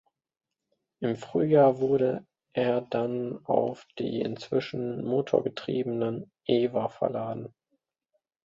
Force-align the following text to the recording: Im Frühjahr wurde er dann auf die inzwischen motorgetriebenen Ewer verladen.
Im 1.01 1.15
Frühjahr 1.15 1.77
wurde 1.79 2.25
er 2.53 2.81
dann 2.81 3.45
auf 3.45 3.85
die 3.99 4.19
inzwischen 4.21 5.05
motorgetriebenen 5.05 6.31
Ewer 6.47 6.89
verladen. 6.89 7.53